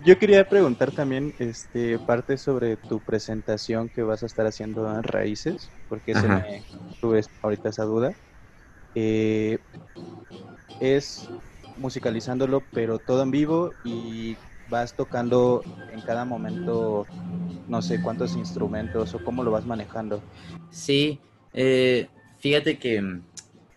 [0.00, 5.02] Yo quería preguntar también este parte sobre tu presentación que vas a estar haciendo en
[5.02, 6.64] Raíces, porque se me
[7.00, 8.16] tuve ahorita esa duda.
[8.94, 9.58] Eh,
[10.78, 11.30] es
[11.76, 17.08] musicalizándolo, pero todo en vivo y vas tocando en cada momento,
[17.66, 20.22] no sé cuántos instrumentos o cómo lo vas manejando.
[20.70, 21.20] Sí,
[21.52, 23.22] eh, fíjate que mm,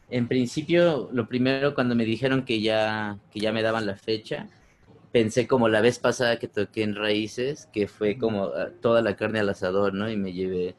[0.09, 4.49] en principio lo primero cuando me dijeron que ya, que ya me daban la fecha,
[5.11, 9.15] pensé como la vez pasada que toqué en Raíces, que fue como ah, toda la
[9.15, 10.09] carne al asador, ¿no?
[10.09, 10.75] Y me llevé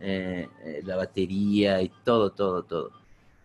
[0.00, 2.90] eh, eh, la batería y todo, todo, todo.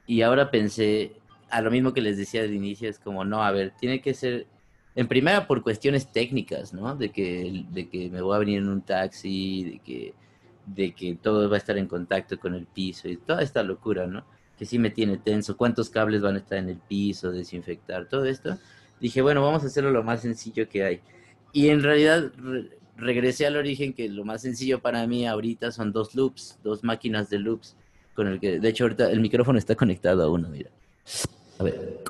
[0.08, 1.13] Y ahora pensé,
[1.49, 4.13] a lo mismo que les decía al inicio, es como, no, a ver, tiene que
[4.13, 4.47] ser,
[4.95, 6.95] en primera por cuestiones técnicas, ¿no?
[6.95, 10.13] De que, de que me voy a venir en un taxi, de que,
[10.65, 14.08] de que todo va a estar en contacto con el piso y toda esta locura,
[14.08, 14.25] ¿no?
[14.58, 18.25] Que sí me tiene tenso, cuántos cables van a estar en el piso, desinfectar, todo
[18.25, 18.58] esto.
[18.99, 21.01] Dije, bueno, vamos a hacerlo lo más sencillo que hay.
[21.53, 22.31] Y en realidad
[22.97, 27.29] regresé al origen que lo más sencillo para mí ahorita son dos loops, dos máquinas
[27.29, 27.75] de loops,
[28.13, 30.69] con el que, de hecho ahorita el micrófono está conectado a uno, mira.
[31.59, 32.03] A ver.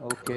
[0.00, 0.30] Ok.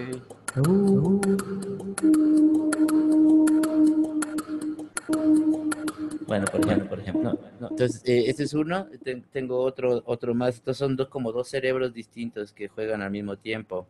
[6.27, 7.39] Bueno, por ejemplo, por ejemplo.
[7.69, 8.87] Entonces, eh, este es uno,
[9.31, 10.55] tengo otro, otro más.
[10.55, 13.87] Estos son dos, como dos cerebros distintos que juegan al mismo tiempo.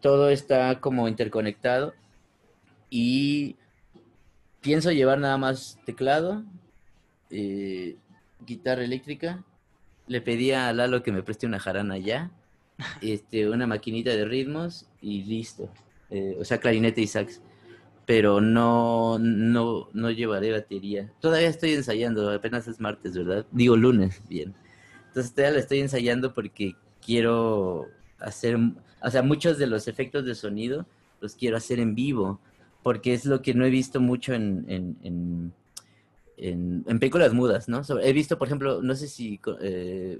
[0.00, 1.94] Todo está como interconectado
[2.90, 3.56] y
[4.60, 6.44] pienso llevar nada más teclado,
[7.30, 7.96] eh,
[8.44, 9.44] guitarra eléctrica
[10.06, 12.30] le pedí a Lalo que me preste una jarana ya,
[13.02, 15.68] este, una maquinita de ritmos y listo.
[16.10, 17.40] Eh, o sea, clarinete y sax.
[18.12, 21.10] Pero no, no, no llevaré batería.
[21.20, 23.46] Todavía estoy ensayando, apenas es martes, ¿verdad?
[23.52, 24.54] Digo lunes, bien.
[25.08, 28.58] Entonces todavía la estoy ensayando porque quiero hacer,
[29.02, 30.86] o sea, muchos de los efectos de sonido
[31.20, 32.40] los quiero hacer en vivo,
[32.82, 35.52] porque es lo que no he visto mucho en
[36.42, 37.82] en, películas mudas, ¿no?
[38.02, 40.18] he visto, por ejemplo, no sé si, eh,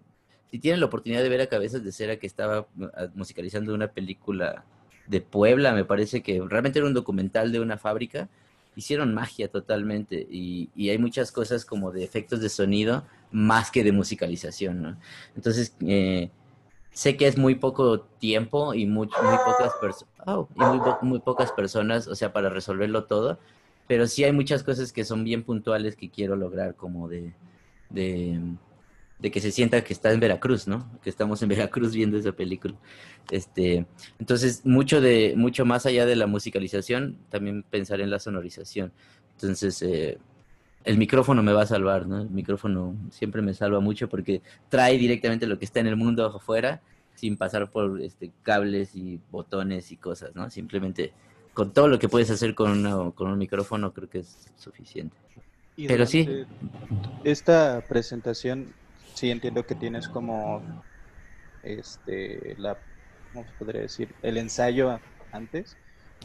[0.50, 3.88] si tienen la oportunidad de ver a Cabezas de Cera que estaba ah, musicalizando una
[3.88, 4.64] película
[5.12, 8.31] de Puebla, me parece que realmente era un documental de una fábrica,
[8.75, 13.92] hicieron magia totalmente y, hay muchas cosas como de efectos de sonido más que de
[13.92, 14.96] musicalización, ¿no?
[15.37, 16.31] Entonces, eh,
[16.92, 21.53] sé que es muy poco tiempo y muy, muy pocas personas, oh, y muy, pocas
[21.53, 23.38] personas, o sea, para resolverlo todo,
[23.87, 27.35] pero sí hay muchas cosas que son bien puntuales que quiero lograr, como de,
[29.31, 30.91] que se sienta que está en Veracruz, ¿no?
[31.03, 32.75] Que estamos en Veracruz viendo esa película.
[33.31, 33.87] Este,
[34.19, 38.93] entonces, mucho, de, mucho más allá de la musicalización, también pensar en la sonorización.
[39.37, 40.19] Entonces, eh,
[40.85, 42.23] el micrófono me va a salvar, ¿no?
[42.23, 46.27] El micrófono siempre me salva mucho porque trae directamente lo que está en el mundo
[46.27, 46.81] afuera
[47.15, 50.51] sin pasar por este, cables y botones y cosas, ¿no?
[50.51, 51.13] Simplemente
[51.55, 55.17] con todo lo que puedes hacer con, con un micrófono, creo que es suficiente.
[55.77, 56.29] Pero sí.
[57.25, 58.75] Esta presentación,
[59.14, 60.62] sí entiendo que tienes como,
[61.62, 62.79] este, la,
[63.33, 64.14] ¿cómo se podría decir?
[64.22, 65.01] El ensayo
[65.33, 65.77] antes,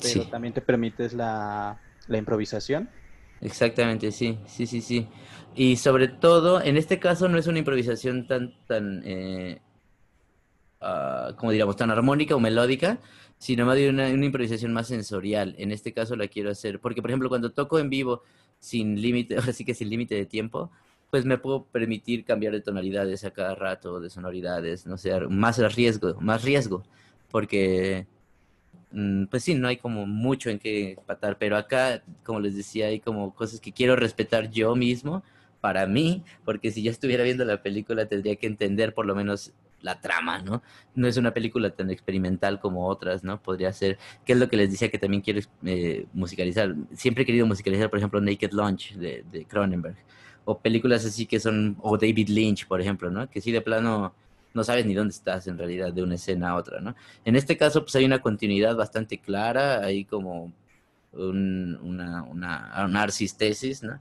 [0.02, 2.90] pero también te permites la, la improvisación.
[3.42, 5.08] Exactamente, sí, sí, sí, sí.
[5.56, 9.62] Y sobre todo, en este caso no es una improvisación tan, tan, eh,
[10.82, 13.00] uh, como diríamos, tan armónica o melódica,
[13.38, 15.56] sino más de una, improvisación más sensorial.
[15.58, 18.24] En este caso la quiero hacer, porque por ejemplo cuando toco en vivo
[18.60, 20.72] sin límite, ahora sí que sin límite de tiempo,
[21.10, 25.58] pues me puedo permitir cambiar de tonalidades a cada rato, de sonoridades, no sé, más
[25.76, 26.84] riesgo, más riesgo,
[27.32, 28.08] porque
[28.92, 32.88] mm, pues sí, no hay como mucho en qué patar, pero acá, como les decía,
[32.88, 35.24] hay como cosas que quiero respetar yo mismo
[35.62, 39.54] para mí, porque si yo estuviera viendo la película tendría que entender por lo menos
[39.82, 40.64] la trama, ¿no?
[40.96, 43.42] No es una película tan experimental como otras, ¿no?
[43.42, 46.76] Podría ser, ¿qué es lo que les decía que también quiero eh, musicalizar?
[46.94, 49.98] Siempre he querido musicalizar, por ejemplo, Naked Lunch de, de, Cronenberg,
[50.50, 53.30] o películas así que son, o David Lynch, por ejemplo, ¿no?
[53.30, 54.14] Que sí de plano
[54.54, 56.96] no sabes ni dónde estás en realidad de una escena a otra, ¿no?
[57.26, 60.54] En este caso, pues hay una continuidad bastante clara, hay como
[61.12, 64.00] un, una, una, una arcistesis, ¿no?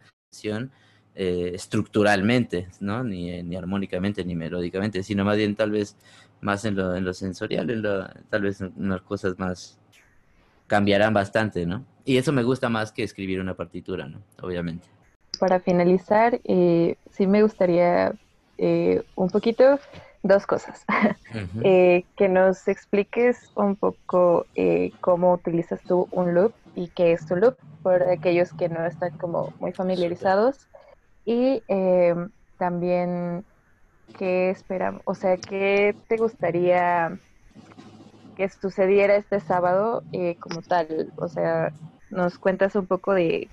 [1.17, 3.03] Eh, estructuralmente, ¿no?
[3.03, 5.97] Ni, ni, armónicamente ni melódicamente, sino más bien tal vez
[6.43, 9.79] más en lo, en lo sensorial, en lo, tal vez unas cosas más
[10.69, 11.85] cambiarán bastante, ¿no?
[12.05, 14.21] Y eso me gusta más que escribir una partitura, ¿no?
[14.43, 14.96] Obviamente.
[15.39, 18.13] Para finalizar, eh, sí me gustaría
[18.59, 19.79] eh, un poquito
[20.23, 20.85] dos cosas.
[21.63, 24.47] que nos expliques un poco
[25.01, 29.17] cómo utilizas tú un loop y qué es tu loop, por aquellos que no están
[29.19, 30.69] como muy familiarizados.
[31.25, 33.45] Y em, también
[34.19, 37.19] qué esperamos, o sea, qué te gustaría
[38.37, 41.13] que sucediera este sábado eh, como tal.
[41.17, 41.73] O sea,
[42.11, 43.49] nos cuentas un poco de,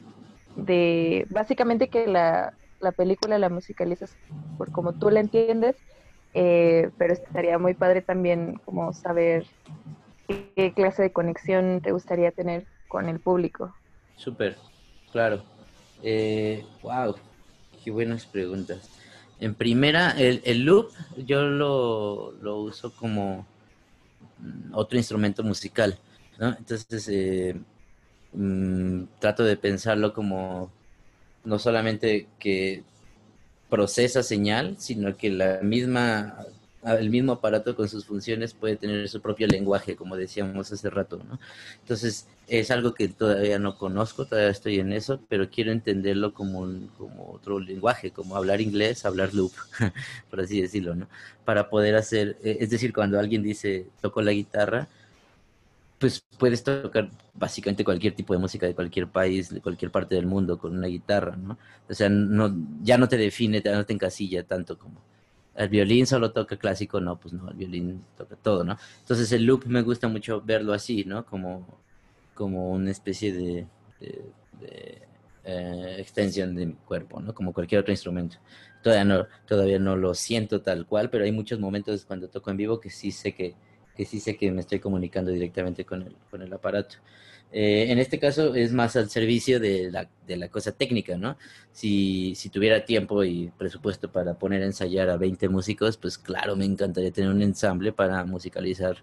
[0.56, 4.16] de básicamente que la, la película la musicalizas
[4.58, 5.76] por como tú la entiendes,
[6.34, 9.46] eh, pero estaría muy padre también como saber
[10.28, 13.74] qué clase de conexión te gustaría tener con el público.
[14.16, 14.58] Súper,
[15.12, 15.44] claro.
[16.02, 17.16] Eh, wow,
[17.84, 18.90] qué buenas preguntas.
[19.40, 23.46] En primera, el, el loop yo lo, lo uso como
[24.40, 25.98] mm, otro instrumento musical,
[26.40, 26.50] ¿no?
[26.58, 27.56] Entonces, eh,
[28.34, 30.72] mm, trato de pensarlo como
[31.44, 32.84] no solamente que
[33.70, 36.38] procesa señal, sino que la misma
[36.86, 41.22] el mismo aparato con sus funciones puede tener su propio lenguaje, como decíamos hace rato,
[41.28, 41.40] ¿no?
[41.82, 46.60] Entonces, es algo que todavía no conozco, todavía estoy en eso, pero quiero entenderlo como,
[46.60, 49.54] un, como otro lenguaje, como hablar inglés, hablar loop,
[50.30, 51.08] por así decirlo, ¿no?
[51.46, 54.88] Para poder hacer, eh, es decir, cuando alguien dice, toco la guitarra,
[56.04, 60.26] pues puedes tocar básicamente cualquier tipo de música de cualquier país, de cualquier parte del
[60.26, 61.58] mundo con una guitarra, ¿no?
[61.90, 65.02] O sea, no, ya no te define, ya no te encasilla tanto como
[65.56, 68.78] el violín solo toca clásico, no, pues no, el violín toca todo, ¿no?
[69.00, 71.26] Entonces el loop me gusta mucho verlo así, ¿no?
[71.26, 71.66] Como,
[72.34, 73.68] como una especie de,
[75.44, 77.34] eh, extensión de mi cuerpo, ¿no?
[77.34, 78.38] Como cualquier otro instrumento.
[78.82, 82.58] Todavía no, todavía no lo siento tal cual, pero hay muchos momentos cuando toco en
[82.58, 83.56] vivo que sí sé que,
[83.96, 86.98] que sí sé que me estoy comunicando directamente con el, con el aparato.
[87.52, 91.38] Eh, en este caso es más al servicio de la, de la cosa técnica, ¿no?
[91.72, 96.56] Si, si, tuviera tiempo y presupuesto para poner a ensayar a 20 músicos, pues claro,
[96.56, 98.98] me encantaría tener un ensamble para musicalizar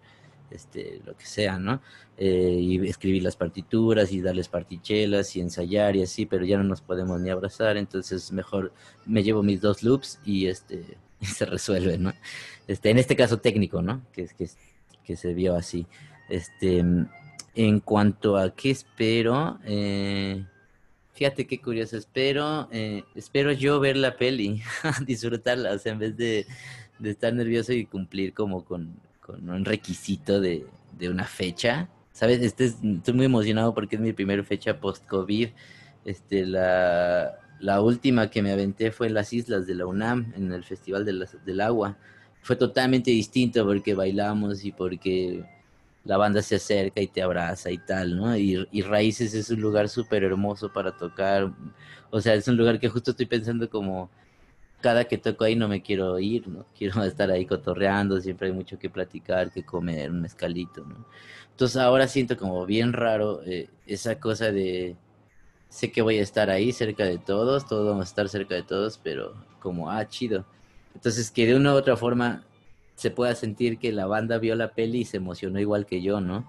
[0.51, 1.81] este, lo que sea, ¿no?
[2.19, 6.65] Eh, y escribir las partituras y darles partichelas y ensayar y así, pero ya no
[6.65, 8.73] nos podemos ni abrazar, entonces mejor
[9.07, 12.13] me llevo mis dos loops y este se resuelve, ¿no?
[12.67, 14.03] Este, en este caso técnico, ¿no?
[14.13, 14.49] Que, que,
[15.11, 15.87] que se vio así.
[16.29, 16.85] Este,
[17.57, 20.45] en cuanto a qué espero, eh,
[21.15, 24.63] fíjate qué curioso, espero, eh, espero yo ver la peli,
[25.05, 26.47] disfrutarla, o sea, en vez de,
[27.03, 28.95] estar nervioso y cumplir como con,
[29.29, 30.65] un requisito de,
[31.01, 31.89] una fecha.
[32.13, 32.41] ¿Sabes?
[32.43, 35.49] Este estoy muy emocionado porque es mi primera fecha post-COVID.
[36.05, 40.53] Este, la, la, última que me aventé fue en las islas de la UNAM, en
[40.53, 41.97] el Festival del Agua.
[42.43, 45.45] Fue totalmente distinto porque bailamos y porque
[46.05, 48.37] la banda se acerca y te abraza y tal, ¿no?
[48.37, 51.53] Y, Raíces es un lugar súper hermoso para tocar.
[52.11, 54.11] O sea, es un lugar que justo estoy pensando como
[54.81, 56.65] cada que toco ahí no me quiero ir, ¿no?
[56.79, 61.07] Quiero estar ahí cotorreando, siempre hay mucho que platicar, que comer, un mezcalito, ¿no?
[61.51, 64.97] Entonces ahora siento como bien raro eh, esa cosa de
[65.71, 68.63] sé que voy a estar ahí cerca de todos, todos vamos a estar cerca de
[68.65, 70.45] todos, pero como, ah, chido.
[70.95, 72.45] Entonces que de una u otra forma
[72.95, 76.21] se pueda sentir que la banda vio la peli y se emocionó igual que yo,
[76.21, 76.47] ¿no?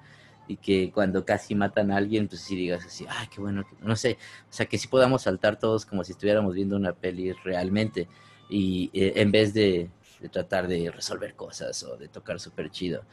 [0.47, 3.95] Y que cuando casi matan a alguien, pues sí digas así, ay, qué bueno, no
[3.95, 4.17] sé,
[4.49, 8.09] o sea, que sí podamos saltar todos como si estuviéramos viendo una peli realmente
[8.49, 9.89] y eh, en vez de,
[10.29, 13.03] tratar de resolver cosas o de tocar súper chido.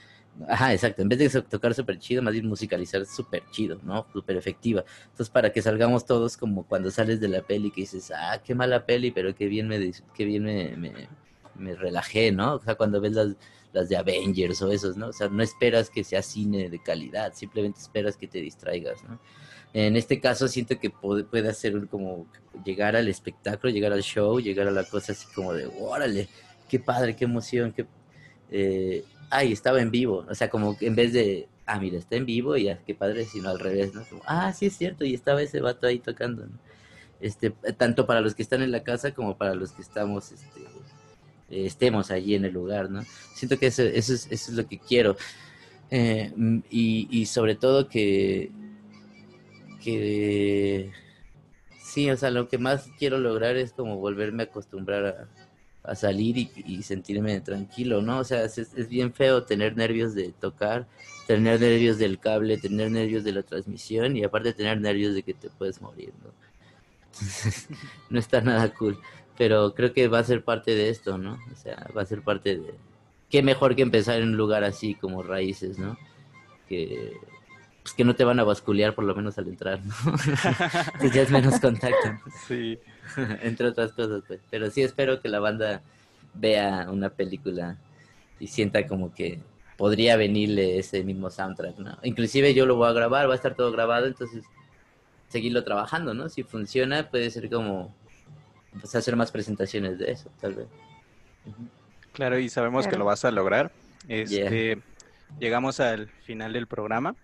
[0.47, 1.03] Ajá, exacto.
[1.03, 4.07] En vez de tocar súper chido, más bien musicalizar súper chido, ¿no?
[4.13, 4.85] Súper efectiva.
[5.05, 8.55] Entonces, para que salgamos todos como cuando sales de la peli que dices, ah, qué
[8.55, 11.09] mala peli, pero qué bien me, qué bien me,
[11.57, 12.55] me relajé, ¿no?
[12.55, 13.37] O sea, cuando ves las,
[13.73, 15.09] las de Avengers o esos, ¿no?
[15.09, 19.21] O sea, no esperas que sea cine de calidad, simplemente esperas que te distraigas, ¿no?
[19.75, 22.27] En este caso siento que puede, puede hacer como
[22.65, 26.29] llegar al espectáculo, llegar al show, llegar a la cosa así como de, órale,
[26.69, 27.87] qué padre, qué emoción, qué...
[28.51, 32.27] Eh, ay, estaba en vivo, o sea, como en vez de, ah, mira, está en
[32.27, 34.05] vivo y qué padre, sino al revés, ¿no?
[34.05, 36.47] Como, ah, sí es cierto, y estaba ese vato ahí tocando.
[37.21, 40.61] Este, tanto para los que están en la casa como para los que estamos este,
[41.51, 43.03] estemos allí en el lugar, ¿no?
[43.35, 45.17] Siento que eso, eso, es, eso es, lo que quiero.
[45.91, 46.33] Eh,
[46.71, 48.51] y, y, sobre todo que,
[49.83, 50.93] que,
[51.81, 55.29] sí, o sea, lo que más quiero lograr es como volverme a acostumbrar a,
[55.89, 58.19] a salir y, sentirme tranquilo, ¿no?
[58.19, 60.87] O sea, es, es, bien feo tener nervios de tocar,
[61.27, 65.35] tener nervios del cable, tener nervios de la transmisión y aparte tener nervios de que
[65.35, 66.31] te puedes morir, ¿no?
[68.11, 68.99] no está nada cool
[69.39, 71.39] pero creo que va a ser parte de esto, ¿no?
[71.53, 72.75] O sea, va a ser parte de...
[73.31, 75.97] Qué mejor que empezar en un lugar así como raíces, ¿no?
[76.69, 77.17] Que,
[77.83, 79.95] pues que no te van a basculear por lo menos al entrar, ¿no?
[81.01, 82.09] que ya es menos contacto.
[82.49, 82.81] Sí.
[83.43, 84.41] Entre otras cosas, pues.
[84.51, 85.83] Pero sí espero que la banda
[86.35, 87.77] vea una película
[88.39, 89.41] y sienta como que
[89.77, 91.99] podría venirle ese mismo soundtrack, ¿no?
[92.03, 94.45] Inclusive yo lo voy a grabar, va a estar todo grabado, entonces
[95.29, 96.29] seguirlo trabajando, ¿no?
[96.29, 97.95] Si funciona puede ser como
[98.73, 100.67] pues, hacer más presentaciones de eso, tal vez.
[102.13, 103.71] Claro, y sabemos que lo vas a lograr.
[104.09, 104.81] Este,
[105.39, 107.15] Llegamos al final del programa,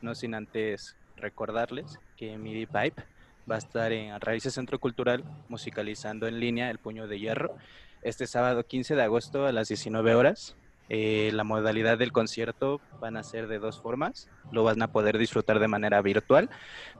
[0.00, 3.02] no sin antes recordarles que MIDI Pipe
[3.50, 7.56] va a estar en Raíces Centro Cultural musicalizando en línea El Puño de Hierro
[8.02, 10.56] este sábado 15 de agosto a las 19 horas.
[10.90, 14.28] Eh, la modalidad del concierto van a ser de dos formas.
[14.52, 16.50] Lo van a poder disfrutar de manera virtual,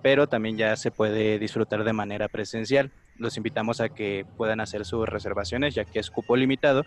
[0.02, 2.90] pero también ya se puede disfrutar de manera presencial.
[3.18, 6.84] Los invitamos a que puedan hacer sus reservaciones, ya que es cupo limitado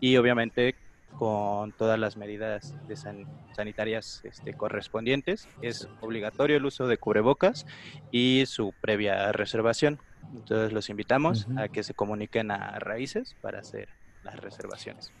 [0.00, 0.76] y obviamente
[1.16, 5.48] con todas las medidas de sanitarias este, correspondientes.
[5.62, 7.66] Es obligatorio el uso de cubrebocas
[8.10, 9.98] y su previa reservación.
[10.34, 13.88] Entonces los invitamos a que se comuniquen a Raíces para hacer
[14.22, 15.12] las reservaciones.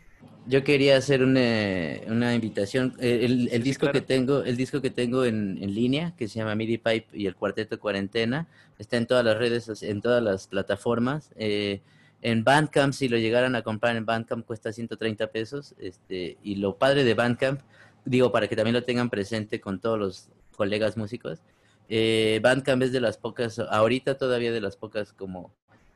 [0.46, 2.94] Yo quería hacer una, invitación.
[2.98, 6.78] Eh, el, disco que tengo, el disco que tengo en, línea, que se llama MIDI
[6.78, 11.30] Pipe y el Cuarteto Cuarentena, está en todas las redes, en todas las plataformas.
[11.36, 11.80] Eh,
[12.22, 15.74] en Bandcamp, si lo llegaran a comprar en Bandcamp, cuesta 130 pesos.
[15.78, 17.60] Este, y lo padre de Bandcamp,
[18.04, 21.40] digo, para que también lo tengan presente con todos los colegas músicos,
[21.88, 25.54] eh, Bandcamp es de las pocas, ahorita todavía de las pocas como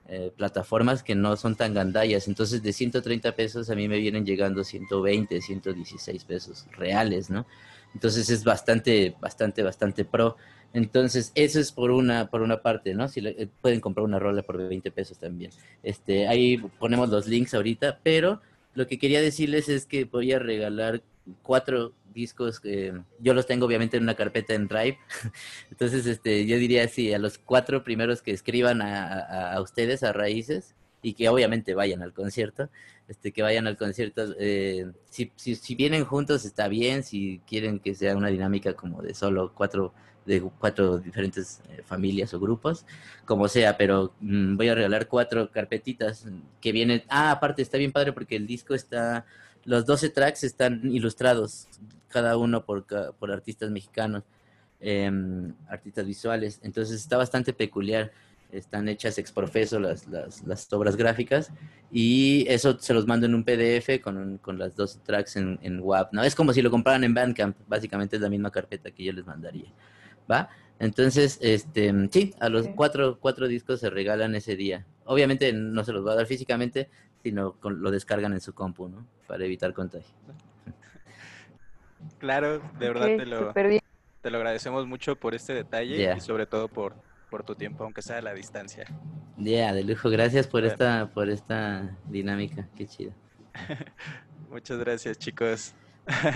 [0.08, 2.28] eh, plataformas que no son tan gandallas.
[2.28, 7.46] Entonces, de 130 pesos a mí me vienen llegando 120, 116 pesos reales, ¿no?
[7.94, 10.36] Entonces es bastante, bastante, bastante pro.
[10.74, 13.08] Entonces, eso es por una, por una parte, ¿no?
[13.08, 15.50] Si eh, pueden comprar una rola por 20 pesos también.
[15.82, 18.40] Este, ahí ponemos los links ahorita, pero
[18.74, 21.02] lo que quería decirles es que voy a regalar
[21.42, 24.98] cuatro discos que yo los tengo obviamente en una carpeta en Drive.
[25.70, 30.12] Entonces, este, yo diría sí, a los cuatro primeros que escriban a, a, ustedes, a
[30.12, 32.70] Raíces, y que obviamente vayan al concierto,
[33.08, 34.34] este, que vayan al concierto.
[34.38, 39.02] Eh, si, si, si vienen juntos está bien, si quieren que sea una dinámica como
[39.02, 39.92] de solo cuatro
[40.24, 42.86] de cuatro diferentes eh, familias o grupos,
[43.24, 46.26] como sea, pero mm, voy a regalar cuatro carpetitas
[46.60, 47.02] que vienen.
[47.08, 49.24] Ah, aparte está bien padre porque el disco está,
[49.64, 51.68] los 12 tracks están ilustrados,
[52.08, 52.86] cada uno por,
[53.18, 54.22] por artistas mexicanos,
[54.80, 58.12] em, artistas visuales, entonces está bastante peculiar.
[58.52, 61.50] Están hechas ex profeso las, las, las, obras gráficas
[61.90, 65.80] y eso se los mando en un PDF con, con las dos tracks en, en
[65.80, 66.12] WAP.
[66.12, 66.22] ¿no?
[66.22, 69.24] Es como si lo compraran en Bandcamp, básicamente es la misma carpeta que yo les
[69.24, 69.72] mandaría.
[70.32, 70.48] ¿Va?
[70.78, 74.84] Entonces, este, sí, a los cuatro, cuatro discos se regalan ese día.
[75.04, 76.88] Obviamente no se los va a dar físicamente,
[77.22, 79.06] sino lo descargan en su compu, ¿no?
[79.28, 80.10] Para evitar contagio.
[82.18, 86.66] Claro, de verdad te, lo, te lo agradecemos mucho por este detalle y sobre todo
[86.66, 86.94] por,
[87.30, 88.86] por tu tiempo, aunque sea a la distancia.
[89.36, 90.10] Ya, de lujo.
[90.10, 92.68] Gracias por esta, por esta dinámica.
[92.76, 93.12] Qué chido.
[94.50, 95.74] Muchas gracias, chicos.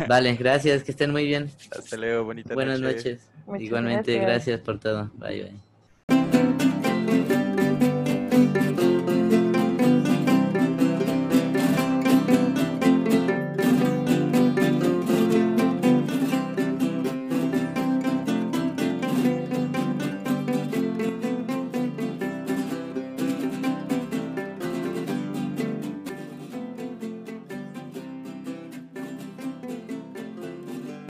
[0.09, 1.51] Vale, gracias, que estén muy bien.
[1.71, 3.29] Hasta luego, bonita Buenas noches.
[3.59, 4.61] Igualmente, gracias.
[4.61, 5.11] por todo.
[5.15, 5.76] Bye, bye.